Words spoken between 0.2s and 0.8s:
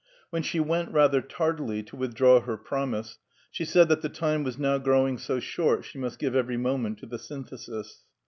When she